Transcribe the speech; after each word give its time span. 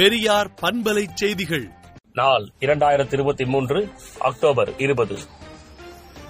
பெரியார் 0.00 0.50
பண்பலை 0.62 1.06
செய்திகள். 1.14 1.70
நாள் 2.12 2.48
இரண்டாயிரத்தி 2.60 3.12
இருபத்தி 3.12 3.44
மூன்று 3.44 3.88
அக்டோபர் 4.18 4.76
இருபது. 4.76 5.16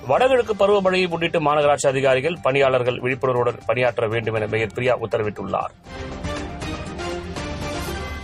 வடகிழக்கு 0.06 0.54
பருவமழையை 0.54 1.08
முன்னிட்டு 1.08 1.40
மாநகராட்சி 1.40 1.86
அதிகாரிகள் 1.86 2.36
பணியாளர்கள் 2.42 2.98
விழிப்புணர்வுடன் 2.98 3.58
பணியாற்ற 3.66 4.08
வேண்டும் 4.08 4.34
என 4.34 4.46
மேயர் 4.46 4.74
பிரியா 4.74 4.98
உத்தரவிட்டுள்ளார். 4.98 5.72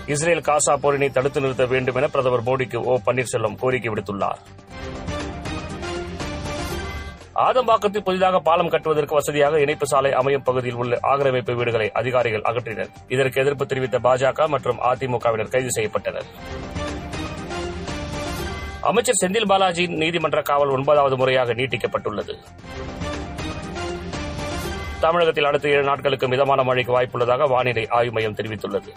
இஸ்ரேல் 0.07 0.41
காசா 0.41 0.77
போரினை 0.83 1.11
தடுத்து 1.11 1.41
நிறுத்த 1.41 1.67
வேண்டும் 1.67 1.95
என 1.95 2.09
பிரதமர் 2.09 2.43
மோடிக்கு 2.43 2.77
ஓ 2.77 2.99
பன்னீர்செல்வம் 3.07 3.57
கோரிக்கை 3.59 3.93
விடுத்துள்ளார். 3.93 4.39
ஆதம்பாக்கத்தில் 7.45 8.05
புதிதாக 8.05 8.39
பாலம் 8.39 8.69
கட்டுவதற்கு 8.69 9.15
வசதியாக 9.15 9.61
இணைப்பு 9.61 9.87
சாலை 9.87 10.13
அமையும் 10.13 10.43
பகுதியில் 10.43 10.77
உள்ள 10.77 10.99
ஆக்கிரமிப்பு 11.03 11.55
வீடுகளை 11.55 11.91
அதிகாரிகள் 11.93 12.41
அகற்றினர். 12.41 12.89
இதற்கு 13.09 13.41
எதிர்ப்பு 13.41 13.67
தெரிவித்த 13.67 13.99
பாஜக 13.99 14.49
மற்றும் 14.49 14.79
அதிமுகவினர் 14.81 15.51
கைது 15.51 15.69
செய்யப்பட்டனர். 15.77 16.29
அமைச்சர் 18.81 19.21
செந்தில் 19.25 19.49
பாலாஜியின் 19.49 19.97
நீதிமன்ற 19.97 20.43
காவல் 20.43 20.69
ஒன்பதாவது 20.69 21.17
முறையாக 21.17 21.55
நீட்டிக்கப்பட்டுள்ளது. 21.55 22.37
தமிழகத்தில் 25.01 25.45
அடுத்த 25.45 25.69
ஏழு 25.69 25.83
நாட்களுக்கு 25.83 26.29
மிதமான 26.29 26.63
மழைக்கு 26.63 27.01
வாய்ப்புள்ளதாக 27.01 27.49
வானிலை 27.49 27.87
ஆய்வு 27.89 28.13
மையம் 28.13 28.35
தெரிவித்துள்ளது. 28.35 28.93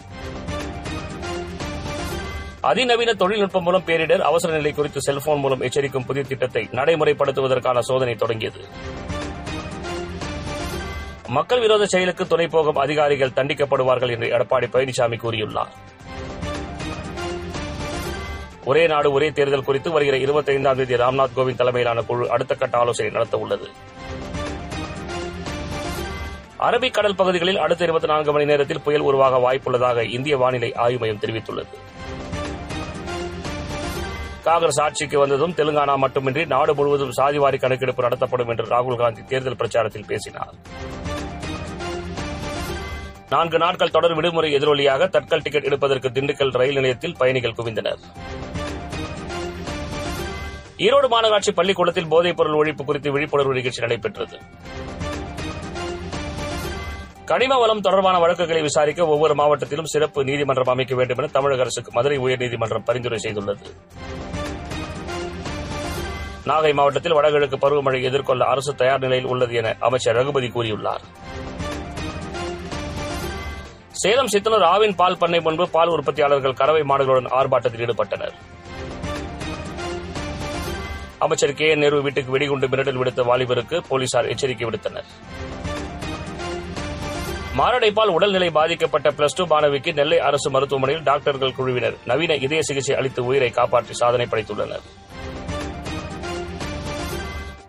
அதிநவீன 2.60 3.14
தொழில்நுட்பம் 3.14 3.62
மூலம் 3.62 3.82
பேரிடர் 3.86 4.20
அவசர 4.20 4.56
நிலை 4.56 4.72
குறித்து 4.72 5.02
செல்போன் 5.02 5.38
மூலம் 5.38 5.62
எச்சரிக்கும் 5.62 6.06
புதிய 6.06 6.24
திட்டத்தை 6.24 6.68
நடைமுறைப்படுத்துவதற்கான 6.72 7.78
சோதனை 7.78 8.14
தொடங்கியது. 8.14 8.60
மக்கள் 11.28 11.60
விரோத 11.60 11.86
செயலுக்கு 11.86 12.26
துணை 12.26 12.46
போகும் 12.46 12.76
அதிகாரிகள் 12.76 13.28
தண்டிக்கப்படுவார்கள் 13.28 14.10
என்று 14.10 14.26
எடப்பாடி 14.26 14.62
பழனிசாமி 14.62 15.16
கூறியுள்ளார். 15.18 15.68
ஒரே 18.64 18.86
நாடு 18.86 19.12
ஒரே 19.12 19.30
தேர்தல் 19.30 19.64
குறித்து 19.64 19.90
வருகிற 19.90 20.16
இருபத்தி 20.16 20.52
ஐந்தாம் 20.52 20.76
தேதி 20.76 20.94
ராம்நாத் 20.94 21.30
கோவிந்த் 21.36 21.56
தலைமையிலான 21.56 22.02
குழு 22.02 22.30
அடுத்த 22.30 22.54
கட்ட 22.54 22.78
ஆலோசனை 22.78 23.12
நடத்த 23.12 23.38
உள்ளது 23.38 23.68
அரபிக் 26.58 26.92
கடல் 26.92 27.14
பகுதிகளில் 27.14 27.58
அடுத்த 27.58 27.84
இருபத்தி 27.84 28.08
நான்கு 28.08 28.32
மணி 28.32 28.44
நேரத்தில் 28.44 28.80
புயல் 28.80 29.00
உருவாக 29.00 29.36
வாய்ப்புள்ளதாக 29.36 30.10
இந்திய 30.10 30.36
வானிலை 30.36 30.74
ஆய்வு 30.74 30.98
மையம் 30.98 31.18
தெரிவித்துள்ளது. 31.18 31.66
காங்கிரஸ் 34.50 34.80
ஆட்சிக்கு 34.80 35.16
வந்ததும் 35.18 35.54
தெலுங்கானா 35.58 35.94
மட்டுமின்றி 36.04 36.42
நாடு 36.52 36.72
முழுவதும் 36.74 37.16
சாதிவாரி 37.16 37.58
கணக்கெடுப்பு 37.60 38.02
நடத்தப்படும் 38.02 38.48
என்று 38.48 38.64
ராகுல் 38.74 39.00
காந்தி 39.02 39.22
தேர்தல் 39.32 39.60
பிரச்சாரத்தில் 39.62 40.06
பேசினார். 40.06 40.54
நான்கு 43.34 43.58
நாட்கள் 43.58 43.94
தொடர் 43.96 44.14
விடுமுறை 44.14 44.48
எதிரொலியாக 44.56 45.08
தட்கல் 45.16 45.42
டிக்கெட் 45.42 45.68
எடுப்பதற்கு 45.68 46.08
திண்டுக்கல் 46.08 46.56
ரயில் 46.60 46.78
நிலையத்தில் 46.78 47.16
பயணிகள் 47.18 47.56
குவிந்தனர். 47.58 48.02
ஈரோடு 50.86 51.08
மாநகராட்சி 51.14 51.52
பள்ளிக்கூடத்தில் 51.58 52.08
போதைப் 52.08 52.36
பொருள் 52.36 52.58
ஒழிப்பு 52.60 52.84
குறித்து 52.84 53.12
விழிப்புணர்வு 53.12 53.54
நிகழ்ச்சி 53.54 53.80
நடைபெற்றது. 53.80 54.38
கனிம 57.30 57.56
வளம் 57.58 57.80
தொடர்பான 57.80 58.16
வழக்குகளை 58.18 58.60
விசாரிக்க 58.62 59.06
ஒவ்வொரு 59.14 59.34
மாவட்டத்திலும் 59.34 59.90
சிறப்பு 59.92 60.20
நீதிமன்றம் 60.28 60.70
அமைக்க 60.74 60.94
வேண்டும் 60.94 61.18
என 61.18 61.28
தமிழக 61.36 61.60
அரசுக்கு 61.60 61.90
மதுரை 61.92 62.16
உயர்நீதிமன்றம் 62.18 62.86
பரிந்துரை 62.88 63.18
செய்துள்ளது. 63.24 63.68
நாகை 66.50 66.72
மாவட்டத்தில் 66.72 67.12
வடகிழக்கு 67.12 67.56
பருவமழை 67.56 68.02
எதிர்கொள்ள 68.02 68.44
அரசு 68.44 68.74
தயார் 68.74 68.98
நிலையில் 68.98 69.26
உள்ளது 69.26 69.54
என 69.54 69.76
அமைச்சர் 69.78 70.14
ரகுபதி 70.14 70.46
கூறியுள்ளார். 70.46 71.02
சேலம் 73.90 74.28
சித்தனூர் 74.28 74.62
ஆவின் 74.62 74.94
பால் 74.94 75.18
பண்ணை 75.18 75.40
முன்பு 75.40 75.68
பால் 75.68 75.88
உற்பத்தியாளர்கள் 75.88 76.54
கறவை 76.54 76.82
மாடுகளுடன் 76.82 77.28
ஆர்ப்பாட்டத்தில் 77.28 77.84
ஈடுபட்டனர். 77.86 78.32
அமைச்சர் 81.18 81.54
கே. 81.54 81.70
என். 81.70 81.78
நேரு 81.78 82.02
வீட்டுக்கு 82.02 82.30
வெடிகுண்டு 82.30 82.68
மிரட்டல் 82.68 83.00
விடுத்த 83.02 83.22
வாலிபருக்கு 83.22 83.80
போலீசார் 83.88 84.26
எச்சரிக்கை 84.26 84.68
விடுத்தனர். 84.68 85.04
மாரடைப்பால் 87.58 88.14
உடல்நிலை 88.16 88.50
பாதிக்கப்பட்ட 88.50 89.10
பிளஸ் 89.10 89.36
டூ 89.36 89.46
மாணவிக்கு 89.46 89.92
நெல்லை 89.92 90.18
அரசு 90.18 90.50
மருத்துவமனையில் 90.50 91.04
டாக்டர்கள் 91.04 91.54
குழுவினர் 91.54 91.96
நவீன 92.04 92.34
இதய 92.34 92.62
சிகிச்சை 92.62 92.96
அளித்து 92.96 93.24
உயிரை 93.24 93.50
காப்பாற்றி 93.50 93.94
சாதனை 93.94 94.26
படைத்துள்ளனர். 94.30 94.86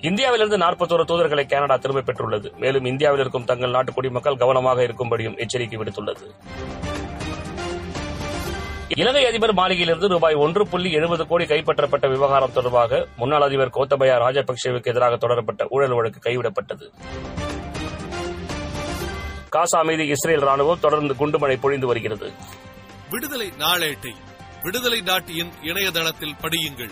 இந்தியாவிலிருந்து 0.02 0.58
நாற்பத்தோரு 0.58 1.04
தூதர்களை 1.08 1.50
கனடா 1.50 1.76
திரும்பப் 1.76 2.10
பெற்றுள்ளது. 2.10 2.58
மேலும் 2.58 2.86
இந்தியாவில் 2.86 3.20
இருக்கும் 3.20 3.44
தங்கள் 3.44 3.70
நாட்டு 3.70 3.94
குடிமக்கள் 3.94 4.38
கவனமாக 4.38 4.82
இருக்கும்படியும் 4.82 5.38
எச்சரிக்கை 5.38 5.80
விடுத்துள்ளது. 5.80 6.26
இலங்கை 8.88 9.26
அதிபர் 9.26 9.54
மாளிகையிலிருந்து 9.54 10.08
ரூபாய் 10.08 10.34
ஒன்று 10.34 10.68
புள்ளி 10.68 10.92
எழுபது 10.92 11.28
கோடி 11.28 11.46
கைப்பற்றப்பட்ட 11.46 12.10
விவகாரம் 12.10 12.54
தொடர்பாக 12.54 13.08
முன்னாள் 13.18 13.42
அதிபர் 13.42 13.70
கோத்தபயா 13.70 14.18
ராஜபக்சேவுக்கு 14.26 14.84
எதிராக 14.84 15.18
தொடரப்பட்ட 15.18 15.66
ஊழல் 15.70 15.94
வழக்கு 15.94 16.30
கைவிடப்பட்டது. 16.30 16.92
காசா 19.50 19.82
மீது 19.84 20.08
இஸ்ரேல் 20.08 20.44
ராணுவம் 20.44 20.80
தொடர்ந்து 20.80 21.14
குண்டுமழை 21.14 21.58
பொழிந்து 21.58 21.88
வருகிறது. 21.88 22.32
விடுதலை 23.10 23.52
நாளேட்டை 23.60 24.14
விடுதலை 24.64 25.02
நாட்டியின் 25.02 25.52
இணையதளத்தில் 25.64 26.36
படியுங்கள். 26.42 26.92